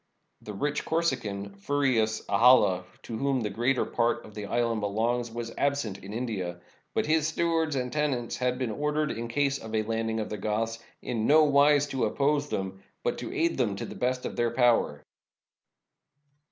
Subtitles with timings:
[0.41, 5.53] The rich Corsican, Furius Ahalla, to whom the greater part of the island belongs, was
[5.59, 6.59] absent in India.
[6.95, 10.39] But his stewards and tenants had been ordered, in case of a landing of the
[10.39, 14.35] Goths, in no wise to oppose them, but to aid them to the best of
[14.35, 15.05] their power.